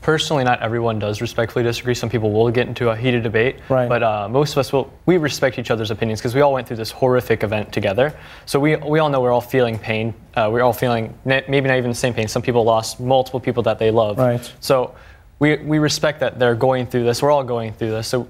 personally, 0.00 0.44
not 0.44 0.60
everyone 0.60 0.98
does 0.98 1.20
respectfully 1.20 1.62
disagree. 1.62 1.94
Some 1.94 2.08
people 2.10 2.32
will 2.32 2.50
get 2.50 2.66
into 2.66 2.90
a 2.90 2.96
heated 2.96 3.22
debate, 3.22 3.56
Right. 3.68 3.88
but 3.88 4.02
uh, 4.02 4.28
most 4.28 4.52
of 4.52 4.58
us 4.58 4.72
will. 4.72 4.92
We 5.06 5.18
respect 5.18 5.58
each 5.58 5.70
other's 5.70 5.90
opinions 5.90 6.20
because 6.20 6.34
we 6.34 6.40
all 6.40 6.52
went 6.52 6.66
through 6.66 6.78
this 6.78 6.90
horrific 6.90 7.42
event 7.44 7.72
together. 7.72 8.14
So 8.46 8.58
we 8.58 8.76
we 8.76 8.98
all 8.98 9.08
know 9.08 9.20
we're 9.20 9.32
all 9.32 9.40
feeling 9.40 9.78
pain. 9.78 10.12
Uh, 10.34 10.48
we're 10.52 10.62
all 10.62 10.72
feeling 10.72 11.14
maybe 11.24 11.68
not 11.68 11.78
even 11.78 11.90
the 11.90 11.94
same 11.96 12.14
pain. 12.14 12.28
Some 12.28 12.42
people 12.42 12.64
lost 12.64 12.98
multiple 13.00 13.40
people 13.40 13.62
that 13.64 13.78
they 13.78 13.90
love. 13.90 14.18
Right. 14.18 14.52
So 14.60 14.94
we 15.38 15.56
we 15.58 15.78
respect 15.78 16.20
that 16.20 16.38
they're 16.38 16.54
going 16.56 16.86
through 16.86 17.04
this. 17.04 17.22
We're 17.22 17.30
all 17.30 17.44
going 17.44 17.72
through 17.72 17.90
this. 17.92 18.08
So 18.08 18.26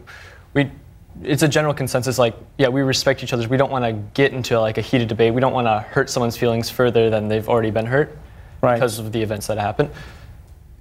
we. 0.55 0.71
It's 1.23 1.43
a 1.43 1.49
general 1.49 1.75
consensus, 1.75 2.19
like, 2.19 2.35
yeah, 2.57 2.69
we 2.69 2.81
respect 2.83 3.23
each 3.23 3.33
other. 3.33 3.47
We 3.49 3.57
don't 3.57 3.71
want 3.71 3.85
to 3.85 3.93
get 4.15 4.33
into 4.33 4.59
like 4.61 4.79
a 4.79 4.81
heated 4.81 5.09
debate. 5.09 5.35
We 5.35 5.41
don't 5.41 5.53
want 5.53 5.67
to 5.67 5.81
hurt 5.81 6.09
someone's 6.09 6.37
feelings 6.37 6.71
further 6.71 7.11
than 7.11 7.29
they've 7.29 7.49
already 7.49 7.71
been 7.71 7.87
hurt 7.87 8.17
Right. 8.63 8.75
because 8.77 8.99
of 8.99 9.13
the 9.13 9.21
events 9.23 9.47
that 9.49 9.59
happened. 9.59 9.91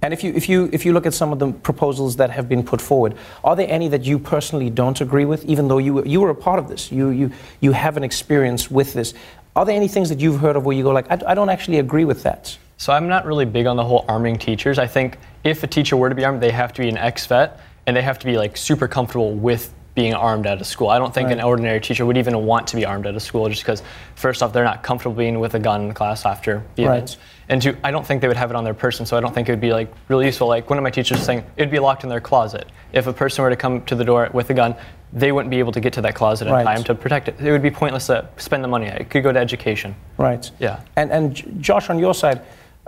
And 0.02 0.14
if 0.14 0.24
you, 0.24 0.32
if, 0.34 0.48
you, 0.48 0.70
if 0.72 0.86
you 0.86 0.94
look 0.94 1.04
at 1.04 1.12
some 1.12 1.30
of 1.30 1.38
the 1.38 1.52
proposals 1.52 2.16
that 2.16 2.30
have 2.30 2.48
been 2.48 2.62
put 2.62 2.80
forward, 2.80 3.16
are 3.44 3.54
there 3.54 3.66
any 3.68 3.88
that 3.88 4.04
you 4.04 4.18
personally 4.18 4.70
don't 4.70 4.98
agree 5.00 5.26
with, 5.26 5.44
even 5.44 5.68
though 5.68 5.76
you, 5.78 5.94
were- 5.94 6.06
you 6.06 6.20
were 6.22 6.30
a 6.30 6.34
part 6.34 6.58
of 6.58 6.68
this? 6.68 6.90
You, 6.90 7.10
you, 7.10 7.32
you 7.60 7.72
have 7.72 7.98
an 7.98 8.04
experience 8.04 8.70
with 8.70 8.94
this. 8.94 9.12
Are 9.56 9.66
there 9.66 9.74
any 9.76 9.88
things 9.88 10.08
that 10.08 10.20
you've 10.20 10.40
heard 10.40 10.56
of 10.56 10.64
where 10.64 10.74
you 10.74 10.84
go, 10.84 10.90
like, 10.90 11.10
I, 11.10 11.32
I 11.32 11.34
don't 11.34 11.50
actually 11.50 11.80
agree 11.80 12.06
with 12.06 12.22
that? 12.22 12.56
So 12.78 12.94
I'm 12.94 13.08
not 13.08 13.26
really 13.26 13.44
big 13.44 13.66
on 13.66 13.76
the 13.76 13.84
whole 13.84 14.06
arming 14.08 14.38
teachers. 14.38 14.78
I 14.78 14.86
think 14.86 15.18
if 15.44 15.62
a 15.64 15.66
teacher 15.66 15.98
were 15.98 16.08
to 16.08 16.14
be 16.14 16.24
armed, 16.24 16.40
they 16.40 16.50
have 16.50 16.72
to 16.74 16.80
be 16.82 16.88
an 16.88 16.96
ex-vet 16.96 17.60
and 17.86 17.94
they 17.94 18.00
have 18.00 18.18
to 18.20 18.26
be 18.26 18.38
like 18.38 18.56
super 18.56 18.88
comfortable 18.88 19.34
with 19.34 19.74
being 19.94 20.14
armed 20.14 20.46
at 20.46 20.60
a 20.60 20.64
school. 20.64 20.88
I 20.88 20.98
don't 20.98 21.12
think 21.12 21.30
an 21.30 21.40
ordinary 21.40 21.80
teacher 21.80 22.06
would 22.06 22.16
even 22.16 22.46
want 22.46 22.68
to 22.68 22.76
be 22.76 22.84
armed 22.86 23.06
at 23.06 23.14
a 23.14 23.20
school 23.20 23.48
just 23.48 23.62
because 23.62 23.82
first 24.14 24.42
off 24.42 24.52
they're 24.52 24.64
not 24.64 24.82
comfortable 24.82 25.16
being 25.16 25.40
with 25.40 25.54
a 25.54 25.58
gun 25.58 25.86
in 25.86 25.94
class 25.94 26.24
after 26.24 26.62
the 26.76 26.84
Right. 26.86 26.96
events. 26.96 27.16
And 27.48 27.60
two, 27.60 27.76
I 27.82 27.90
don't 27.90 28.06
think 28.06 28.20
they 28.20 28.28
would 28.28 28.36
have 28.36 28.50
it 28.50 28.56
on 28.56 28.62
their 28.62 28.74
person, 28.74 29.04
so 29.04 29.16
I 29.16 29.20
don't 29.20 29.34
think 29.34 29.48
it 29.48 29.52
would 29.52 29.60
be 29.60 29.72
like 29.72 29.92
really 30.08 30.26
useful. 30.26 30.46
Like 30.46 30.70
one 30.70 30.78
of 30.78 30.84
my 30.84 30.90
teachers 30.90 31.18
was 31.18 31.26
saying 31.26 31.44
it'd 31.56 31.72
be 31.72 31.80
locked 31.80 32.04
in 32.04 32.08
their 32.10 32.20
closet. 32.20 32.66
If 32.92 33.08
a 33.08 33.12
person 33.12 33.42
were 33.42 33.50
to 33.50 33.56
come 33.56 33.82
to 33.86 33.96
the 33.96 34.04
door 34.04 34.30
with 34.32 34.48
a 34.50 34.54
gun, 34.54 34.76
they 35.12 35.32
wouldn't 35.32 35.50
be 35.50 35.58
able 35.58 35.72
to 35.72 35.80
get 35.80 35.92
to 35.94 36.00
that 36.02 36.14
closet 36.14 36.46
in 36.46 36.54
Right. 36.54 36.64
time 36.64 36.84
to 36.84 36.94
protect 36.94 37.26
it. 37.26 37.34
It 37.40 37.50
would 37.50 37.62
be 37.62 37.70
pointless 37.72 38.06
to 38.06 38.26
spend 38.36 38.62
the 38.62 38.68
money. 38.68 38.86
It 38.86 39.10
could 39.10 39.24
go 39.24 39.32
to 39.32 39.38
education. 39.40 39.96
Right. 40.18 40.48
Yeah. 40.60 40.78
And, 40.94 41.10
and 41.10 41.60
Josh, 41.60 41.90
on 41.90 41.98
your 41.98 42.14
side, 42.14 42.42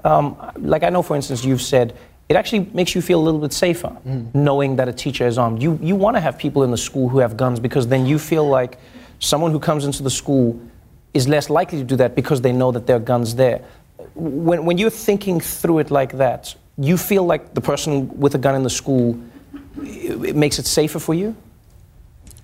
um, 0.04 0.36
like 0.56 0.84
I 0.84 0.90
know, 0.90 1.02
for 1.02 1.16
instance, 1.16 1.44
you've 1.44 1.62
said 1.62 1.94
it 2.28 2.36
actually 2.36 2.70
makes 2.72 2.94
you 2.94 3.02
feel 3.02 3.20
a 3.20 3.24
little 3.24 3.40
bit 3.40 3.52
safer 3.52 3.94
knowing 4.32 4.76
that 4.76 4.88
a 4.88 4.92
teacher 4.92 5.26
is 5.26 5.38
armed. 5.38 5.62
You, 5.62 5.78
you 5.82 5.94
want 5.94 6.16
to 6.16 6.20
have 6.20 6.38
people 6.38 6.62
in 6.62 6.70
the 6.70 6.76
school 6.78 7.08
who 7.08 7.18
have 7.18 7.36
guns 7.36 7.60
because 7.60 7.86
then 7.88 8.06
you 8.06 8.18
feel 8.18 8.48
like 8.48 8.78
someone 9.18 9.52
who 9.52 9.60
comes 9.60 9.84
into 9.84 10.02
the 10.02 10.10
school 10.10 10.58
is 11.14 11.28
less 11.28 11.50
likely 11.50 11.78
to 11.78 11.84
do 11.84 11.96
that 11.96 12.14
because 12.14 12.40
they 12.40 12.52
know 12.52 12.72
that 12.72 12.86
there 12.86 12.96
are 12.96 13.00
guns 13.00 13.34
there. 13.34 13.62
When, 14.14 14.64
when 14.64 14.78
you're 14.78 14.90
thinking 14.90 15.40
through 15.40 15.80
it 15.80 15.90
like 15.90 16.12
that, 16.12 16.54
you 16.78 16.96
feel 16.96 17.24
like 17.24 17.54
the 17.54 17.60
person 17.60 18.08
with 18.18 18.34
a 18.34 18.38
gun 18.38 18.54
in 18.54 18.62
the 18.62 18.70
school, 18.70 19.20
it, 19.82 20.24
it 20.30 20.36
makes 20.36 20.58
it 20.58 20.66
safer 20.66 20.98
for 20.98 21.14
you? 21.14 21.36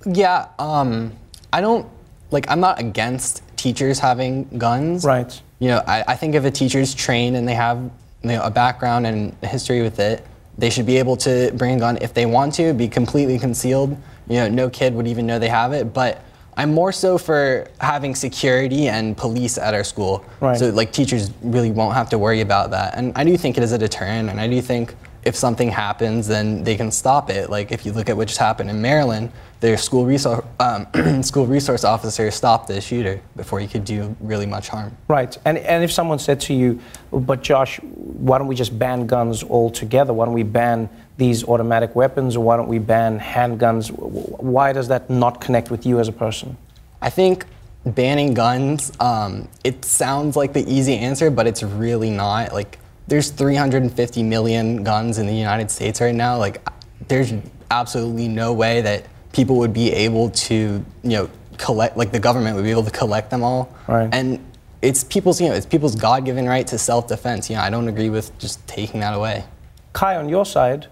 Yeah, 0.05 0.49
um, 0.59 1.13
I 1.53 1.61
don't 1.61 1.87
like. 2.31 2.49
I'm 2.51 2.61
not 2.61 2.79
against 2.79 3.43
teachers 3.57 3.99
having 3.99 4.45
guns. 4.59 5.05
Right. 5.05 5.41
You 5.59 5.69
know, 5.69 5.83
I, 5.87 6.05
I 6.09 6.17
think 6.17 6.35
if 6.35 6.45
a 6.45 6.51
teacher's 6.51 6.95
trained 6.95 7.37
and 7.37 7.49
they 7.49 7.55
have 7.55 7.91
you 8.23 8.31
know, 8.31 8.43
a 8.43 8.51
background 8.51 9.07
and 9.07 9.37
a 9.43 9.47
history 9.47 9.83
with 9.83 9.99
it, 9.99 10.25
they 10.57 10.71
should 10.71 10.87
be 10.87 10.97
able 10.97 11.17
to 11.19 11.53
bring 11.55 11.77
a 11.77 11.79
gun 11.79 11.99
if 12.01 12.13
they 12.15 12.27
want 12.27 12.55
to, 12.55 12.73
be 12.75 12.89
completely 12.89 13.39
concealed. 13.39 13.91
You 14.29 14.37
know, 14.37 14.49
no 14.49 14.71
kid 14.71 14.95
would 14.95 15.07
even 15.07 15.27
know 15.27 15.39
they 15.39 15.49
have 15.49 15.73
it. 15.73 15.95
But 15.95 16.23
I'm 16.57 16.75
more 16.75 16.91
so 16.91 17.17
for 17.17 17.69
having 17.81 18.17
security 18.17 18.89
and 18.89 19.17
police 19.17 19.59
at 19.59 19.75
our 19.75 19.85
school. 19.85 20.25
Right. 20.41 20.59
So 20.59 20.71
like 20.71 20.91
teachers 20.91 21.31
really 21.43 21.71
won't 21.71 21.95
have 21.95 22.11
to 22.11 22.19
worry 22.19 22.41
about 22.41 22.73
that. 22.73 22.97
And 22.97 23.13
I 23.17 23.23
do 23.23 23.37
think 23.37 23.57
it 23.57 23.63
is 23.63 23.71
a 23.71 23.79
deterrent, 23.79 24.29
and 24.29 24.41
I 24.41 24.49
do 24.49 24.61
think 24.61 24.97
if 25.25 25.37
something 25.37 25.69
happens, 25.69 26.27
then 26.27 26.65
they 26.65 26.77
can 26.77 26.91
stop 26.91 27.31
it. 27.31 27.49
Like 27.49 27.71
if 27.71 27.87
you 27.87 27.93
look 27.93 28.09
at 28.09 28.17
what 28.17 28.27
just 28.27 28.41
happened 28.41 28.71
in 28.71 28.83
Maryland, 28.83 29.31
their 29.61 29.77
school 29.77 30.07
resource 30.07 30.45
um, 30.61 30.87
school 31.23 31.47
resource 31.47 31.85
officer 31.85 32.31
stopped 32.31 32.69
the 32.69 32.81
shooter 32.81 33.21
before 33.35 33.59
he 33.59 33.67
could 33.67 33.85
do 33.85 34.15
really 34.21 34.47
much 34.47 34.69
harm. 34.69 34.97
Right. 35.09 35.37
And, 35.45 35.59
and 35.59 35.83
if 35.83 35.91
someone 35.91 36.19
said 36.19 36.41
to 36.43 36.55
you, 36.55 36.81
but 37.11 37.43
Josh, 37.43 37.81
why 37.83 38.39
don't 38.39 38.47
we 38.47 38.55
just 38.55 38.79
ban 38.79 39.07
guns 39.07 39.43
altogether? 39.43 40.13
Why 40.13 40.27
don't 40.27 40.35
we 40.35 40.45
ban 40.45 40.89
these 41.17 41.45
automatic 41.45 41.97
weapons 41.97 42.37
or 42.37 42.45
why 42.45 42.57
don't 42.57 42.69
we 42.69 42.79
ban 42.79 43.19
handguns? 43.19 43.91
Why 43.91 44.73
does 44.73 44.89
that 44.89 45.11
not 45.11 45.41
connect 45.41 45.71
with 45.71 45.85
you 45.85 45.99
as 45.99 46.07
a 46.09 46.13
person? 46.13 46.57
I 47.03 47.11
think 47.11 47.45
banning 47.85 48.35
guns, 48.35 48.93
um, 49.01 49.49
it 49.65 49.85
sounds 49.85 50.37
like 50.37 50.53
the 50.53 50.65
easy 50.73 50.97
answer, 50.97 51.31
but 51.31 51.47
it's 51.47 51.63
really 51.63 52.11
not. 52.11 52.53
Like, 52.53 52.79
there's 53.09 53.31
350 53.31 54.23
million 54.23 54.85
guns 54.85 55.19
in 55.19 55.27
the 55.27 55.35
United 55.35 55.71
States 55.71 56.01
right 56.01 56.15
now. 56.15 56.37
Like, 56.37 56.63
there's 57.09 57.33
absolutely 57.71 58.29
no 58.29 58.53
way 58.53 58.81
that 58.83 59.07
people 59.33 59.57
would 59.57 59.73
be 59.73 59.93
able 59.93 60.31
to, 60.31 60.55
you 61.03 61.11
know, 61.11 61.31
collect, 61.57 61.97
like, 61.97 62.13
the 62.13 62.21
government 62.21 62.57
would 62.57 62.65
be 62.65 62.71
able 62.71 62.85
to 62.85 62.91
collect 62.91 63.31
them 63.31 63.43
all. 63.43 63.75
Right. 63.87 64.09
And 64.13 64.45
it's 64.81 65.03
people's, 65.05 65.41
you 65.41 65.49
know, 65.49 65.55
it's 65.55 65.67
people's 65.67 65.97
God-given 65.97 66.47
right 66.47 66.67
to 66.69 66.79
self-defense. 66.79 67.51
You 67.51 67.57
know, 67.57 67.63
I 67.63 67.71
don't 67.71 67.89
agree 67.89 68.11
with 68.11 68.37
just 68.39 68.67
taking 68.67 69.01
that 69.01 69.15
away. 69.15 69.45
Kai, 69.93 70.17
on 70.17 70.29
your 70.29 70.47
side, 70.47 70.87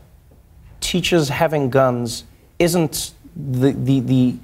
teachers 0.80 1.28
having 1.28 1.70
guns 1.70 2.24
isn't 2.58 3.14
the, 3.36 3.72
the, 3.72 4.00
the 4.00 4.34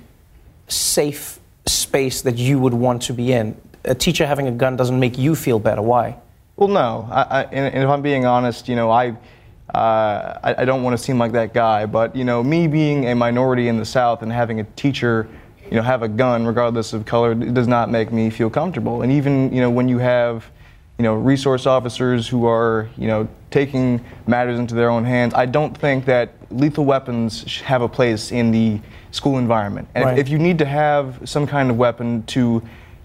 safe 0.68 1.40
space 1.66 2.22
that 2.22 2.36
you 2.36 2.58
would 2.58 2.74
want 2.74 3.02
to 3.02 3.12
be 3.12 3.32
in. 3.32 3.56
A 3.84 3.94
teacher 3.94 4.26
having 4.26 4.46
a 4.46 4.52
gun 4.52 4.76
doesn't 4.76 4.98
make 4.98 5.18
you 5.18 5.34
feel 5.34 5.58
better. 5.58 5.82
Why? 5.82 6.16
Well, 6.56 6.68
no. 6.68 7.08
I, 7.10 7.22
I, 7.22 7.42
and, 7.44 7.74
and 7.74 7.84
if 7.84 7.88
I'm 7.90 8.02
being 8.02 8.26
honest, 8.26 8.68
you 8.68 8.76
know, 8.76 8.90
I, 8.90 9.16
uh, 9.74 10.38
I, 10.42 10.54
I 10.58 10.64
don't 10.64 10.82
want 10.82 10.96
to 10.96 11.02
seem 11.02 11.18
like 11.18 11.32
that 11.32 11.54
guy, 11.54 11.86
but 11.86 12.14
you 12.14 12.24
know, 12.24 12.42
me 12.42 12.66
being 12.66 13.06
a 13.08 13.14
minority 13.14 13.68
in 13.68 13.78
the 13.78 13.86
South 13.86 14.22
and 14.22 14.30
having 14.30 14.60
a 14.60 14.64
teacher, 14.76 15.26
you 15.64 15.76
know, 15.76 15.82
have 15.82 16.02
a 16.02 16.08
gun 16.08 16.46
regardless 16.46 16.92
of 16.92 17.06
color, 17.06 17.34
does 17.34 17.66
not 17.66 17.90
make 17.90 18.12
me 18.12 18.28
feel 18.28 18.50
comfortable. 18.50 19.00
And 19.00 19.10
even, 19.10 19.52
you 19.52 19.62
know, 19.62 19.70
when 19.70 19.88
you 19.88 19.98
have, 19.98 20.44
you 20.98 21.04
know, 21.04 21.14
resource 21.14 21.64
officers 21.66 22.28
who 22.28 22.46
are, 22.46 22.90
you 22.98 23.06
know, 23.06 23.26
taking 23.50 24.04
matters 24.26 24.58
into 24.58 24.74
their 24.74 24.90
own 24.90 25.04
hands, 25.04 25.32
I 25.32 25.46
don't 25.46 25.76
think 25.76 26.04
that 26.04 26.34
lethal 26.50 26.84
weapons 26.84 27.60
have 27.62 27.80
a 27.80 27.88
place 27.88 28.30
in 28.30 28.50
the 28.50 28.78
school 29.10 29.38
environment. 29.38 29.88
And 29.94 30.04
Right. 30.04 30.18
if, 30.18 30.26
if 30.26 30.28
you 30.28 30.38
need 30.38 30.58
to 30.58 30.66
have 30.66 31.18
some 31.24 31.46
kind 31.46 31.70
of 31.70 31.78
weapon 31.78 32.24
to, 32.24 32.40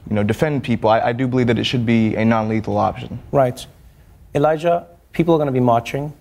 you 0.09 0.15
know, 0.15 0.23
defend 0.23 0.63
people, 0.63 0.89
I, 0.89 0.99
I 0.99 1.13
do 1.13 1.27
believe 1.27 1.47
that 1.47 1.57
it 1.57 1.63
should 1.63 1.85
be 1.85 2.15
a 2.15 2.25
non-lethal 2.25 2.77
option. 2.77 3.19
Right. 3.31 3.65
Elijah, 4.35 4.85
people 5.13 5.33
are 5.33 5.37
going 5.37 5.47
to 5.47 5.53
be 5.53 5.61
marching 5.61 6.13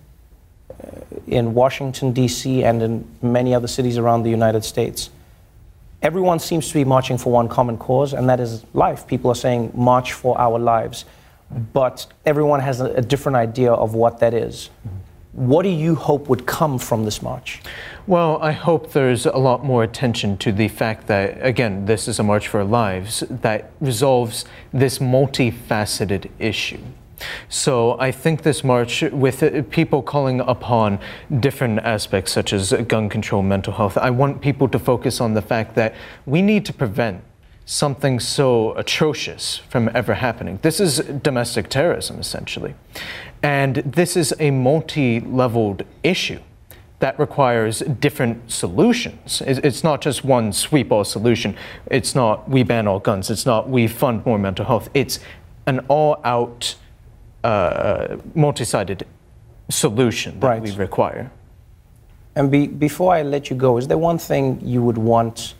Uh, 0.69 0.99
in 1.27 1.53
Washington, 1.53 2.11
D.C., 2.11 2.63
and 2.63 2.81
in 2.81 3.07
many 3.21 3.53
other 3.55 3.67
cities 3.67 3.97
around 3.97 4.23
the 4.23 4.29
United 4.29 4.63
States. 4.63 5.09
Everyone 6.01 6.39
seems 6.39 6.67
to 6.67 6.73
be 6.73 6.83
marching 6.83 7.17
for 7.17 7.31
one 7.31 7.47
common 7.47 7.77
cause, 7.77 8.13
and 8.13 8.29
that 8.29 8.39
is 8.39 8.63
life. 8.73 9.07
People 9.07 9.31
are 9.31 9.35
saying, 9.35 9.71
march 9.73 10.13
for 10.13 10.37
our 10.39 10.59
lives. 10.59 11.05
But 11.73 12.05
everyone 12.25 12.59
has 12.59 12.81
a, 12.81 13.01
different 13.01 13.37
idea 13.37 13.71
of 13.71 13.93
what 13.93 14.19
that 14.19 14.33
is. 14.33 14.69
What 15.31 15.63
do 15.63 15.69
you 15.69 15.95
hope 15.95 16.27
would 16.29 16.45
come 16.45 16.77
from 16.77 17.05
this 17.05 17.21
march? 17.21 17.61
Well, 18.05 18.37
I 18.41 18.51
hope 18.51 18.91
there's 18.91 19.25
a 19.25 19.37
lot 19.37 19.63
more 19.63 19.83
attention 19.83 20.37
to 20.39 20.51
the 20.51 20.67
fact 20.67 21.07
that, 21.07 21.37
again, 21.45 21.85
this 21.85 22.07
is 22.07 22.19
a 22.19 22.23
March 22.23 22.47
for 22.47 22.63
Lives 22.63 23.23
that 23.29 23.71
resolves 23.79 24.45
this 24.73 24.99
multifaceted 24.99 26.29
issue. 26.39 26.81
So 27.49 27.99
I 27.99 28.11
think 28.11 28.43
this 28.43 28.63
march, 28.63 29.01
with 29.01 29.41
uh, 29.41 29.63
people 29.69 30.01
calling 30.01 30.39
upon 30.41 30.99
different 31.39 31.79
aspects 31.79 32.31
such 32.31 32.53
as 32.53 32.71
gun 32.87 33.09
control, 33.09 33.41
mental 33.41 33.73
health, 33.73 33.97
I 33.97 34.09
want 34.09 34.41
people 34.41 34.67
to 34.69 34.79
focus 34.79 35.19
on 35.19 35.33
the 35.33 35.41
fact 35.41 35.75
that 35.75 35.95
we 36.25 36.41
need 36.41 36.65
to 36.65 36.73
prevent 36.73 37.23
something 37.65 38.19
so 38.19 38.73
atrocious 38.77 39.57
from 39.69 39.89
ever 39.93 40.13
happening. 40.13 40.57
This 40.61 40.79
is 40.79 40.99
domestic 40.99 41.69
terrorism, 41.69 42.17
essentially. 42.19 42.75
And 43.43 43.77
this 43.77 44.15
is 44.15 44.33
a 44.39 44.51
multi 44.51 45.19
leveled 45.19 45.83
issue 46.01 46.39
that 46.99 47.19
requires 47.19 47.79
different 47.79 48.51
solutions. 48.51 49.41
It's 49.45 49.83
not 49.83 50.01
just 50.01 50.23
one 50.23 50.51
sweep 50.51 50.91
all 50.91 51.03
solution. 51.03 51.55
It's 51.91 52.15
not 52.15 52.49
we 52.49 52.63
ban 52.63 52.87
all 52.87 52.99
guns. 52.99 53.29
It's 53.29 53.45
not 53.45 53.69
we 53.69 53.87
fund 53.87 54.25
more 54.25 54.39
mental 54.39 54.65
health. 54.65 54.89
It's 54.93 55.19
an 55.67 55.79
all 55.89 56.19
out, 56.23 56.75
uh, 57.43 58.17
multi 58.35 58.65
sided 58.65 59.05
solution 59.69 60.39
that 60.39 60.47
Right. 60.47 60.61
we 60.61 60.71
require. 60.71 61.31
And 62.35 62.51
be, 62.51 62.67
before 62.67 63.13
I 63.13 63.23
let 63.23 63.49
you 63.49 63.55
go, 63.55 63.77
is 63.77 63.87
there 63.87 63.97
one 63.97 64.17
thing 64.17 64.59
you 64.63 64.83
would 64.83 64.97
want 64.97 65.55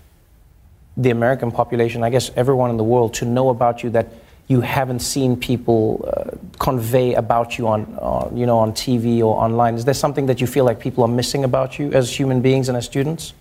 the 0.96 1.10
American 1.12 1.52
population, 1.52 2.04
I 2.04 2.10
guess 2.10 2.32
everyone 2.36 2.70
in 2.70 2.78
the 2.78 2.84
world, 2.84 3.14
to 3.16 3.26
know 3.26 3.50
about 3.50 3.84
you 3.84 3.90
that 3.92 4.08
you 4.48 4.62
haven't 4.62 5.00
seen 5.00 5.36
people 5.36 6.08
uh, 6.08 6.38
convey 6.58 7.14
about 7.16 7.58
you 7.58 7.68
on, 7.68 7.98
uh, 8.02 8.30
you 8.34 8.46
know, 8.46 8.58
on 8.58 8.72
TV 8.72 9.20
or 9.20 9.36
online? 9.44 9.76
Is 9.76 9.86
there 9.86 9.94
something 9.94 10.26
that 10.28 10.40
you 10.40 10.48
feel 10.48 10.66
like 10.66 10.80
people 10.80 11.04
are 11.04 11.10
missing 11.10 11.44
about 11.44 11.78
you 11.78 11.92
as 11.94 12.18
human 12.18 12.42
beings 12.42 12.70
and 12.70 12.78
as 12.78 12.86
students? 12.86 13.34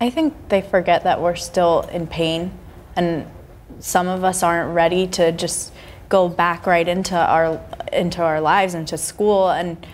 I 0.00 0.10
think 0.10 0.34
they 0.48 0.60
forget 0.62 1.04
that 1.04 1.20
we're 1.20 1.34
still 1.34 1.80
in 1.92 2.06
pain, 2.06 2.52
and 2.94 3.26
some 3.80 4.06
of 4.06 4.22
us 4.22 4.42
aren't 4.42 4.74
ready 4.74 5.06
to 5.08 5.32
just 5.32 5.72
go 6.08 6.28
back 6.28 6.66
right 6.66 6.86
into 6.86 7.16
our 7.16 7.60
into 7.92 8.22
our 8.22 8.40
lives, 8.40 8.74
into 8.74 8.98
school, 8.98 9.50
and 9.50 9.86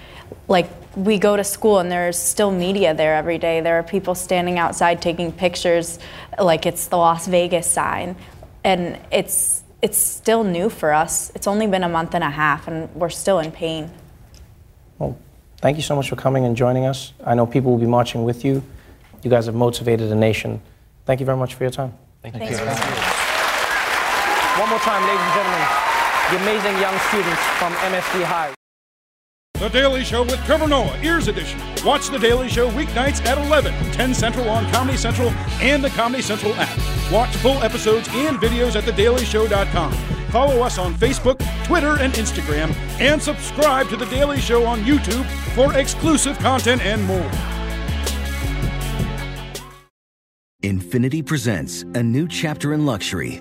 like 0.49 0.69
we 0.97 1.19
go 1.19 1.37
to 1.37 1.45
school 1.45 1.79
and 1.79 1.91
there's 1.91 2.19
still 2.19 2.51
media 2.51 2.95
there 2.95 3.15
every 3.15 3.39
day. 3.39 3.61
There 3.61 3.79
are 3.79 3.83
people 3.83 4.15
standing 4.15 4.59
outside 4.59 5.03
taking 5.03 5.33
pictures, 5.33 5.99
like 6.39 6.67
it's 6.67 6.87
the 6.87 6.97
Las 6.97 7.27
Vegas 7.27 7.71
sign, 7.71 8.17
and 8.63 8.99
it's 9.11 9.63
it's 9.83 9.99
still 9.99 10.45
new 10.45 10.71
for 10.71 10.93
us. 10.93 11.31
It's 11.35 11.47
only 11.47 11.67
been 11.67 11.85
a 11.85 11.89
month 11.89 12.15
and 12.15 12.25
a 12.25 12.31
half, 12.31 12.69
and 12.69 12.93
we're 12.95 13.11
still 13.11 13.39
in 13.39 13.53
pain. 13.53 13.91
Well, 14.99 15.19
thank 15.61 15.77
you 15.77 15.83
so 15.83 15.95
much 15.95 16.09
for 16.09 16.17
coming 16.17 16.45
and 16.45 16.57
joining 16.57 16.87
us. 16.87 17.13
I 17.25 17.35
know 17.35 17.47
people 17.47 17.73
will 17.73 17.79
be 17.79 17.87
marching 17.87 18.25
with 18.25 18.45
you. 18.45 18.63
You 19.23 19.31
guys 19.31 19.47
have 19.47 19.55
motivated 19.55 20.11
a 20.11 20.15
nation. 20.15 20.61
Thank 21.05 21.21
you 21.21 21.27
very 21.27 21.39
much 21.39 21.55
for 21.55 21.65
your 21.65 21.71
time. 21.71 21.93
Thank 22.23 22.37
Thanks 22.37 22.53
you. 22.53 22.59
for 22.59 22.65
having. 22.65 24.61
One 24.61 24.71
more 24.71 24.79
time, 24.79 25.03
ladies 25.03 25.21
and 25.21 25.35
gentlemen, 25.35 25.94
the 26.31 26.37
amazing 26.43 26.79
young 26.81 26.99
students 27.09 27.43
from 27.59 27.73
MSD 27.75 28.25
High. 28.25 28.55
The 29.61 29.69
Daily 29.69 30.05
Show 30.05 30.23
with 30.23 30.45
Trevor 30.45 30.67
Noah, 30.67 30.99
Ears 31.03 31.29
Edition. 31.29 31.61
Watch 31.85 32.09
The 32.09 32.19
Daily 32.19 32.49
Show 32.49 32.71
weeknights 32.71 33.25
at 33.25 33.39
11, 33.39 33.73
10 33.93 34.13
Central 34.13 34.51
on 34.51 34.71
Comedy 34.73 34.97
Central 34.97 35.31
and 35.61 35.83
the 35.83 35.91
Comedy 35.91 36.23
Central 36.23 36.53
app. 36.57 37.13
Watch 37.13 37.35
full 37.37 37.63
episodes 37.63 38.09
and 38.13 38.37
videos 38.39 38.75
at 38.75 38.85
thedailyshow.com. 38.85 39.93
Follow 40.31 40.63
us 40.63 40.79
on 40.79 40.95
Facebook, 40.95 41.39
Twitter, 41.65 41.99
and 42.01 42.13
Instagram, 42.15 42.75
and 43.01 43.23
subscribe 43.23 43.89
to 43.89 43.97
The 43.97 44.07
Daily 44.07 44.41
Show 44.41 44.67
on 44.67 44.81
YouTube 44.81 45.25
for 45.55 45.79
exclusive 45.79 46.37
content 46.41 46.83
and 46.83 47.05
more. 47.05 47.31
Infiniti 50.65 51.25
presents 51.25 51.83
a 51.95 52.03
new 52.03 52.27
chapter 52.27 52.73
in 52.73 52.85
luxury, 52.85 53.41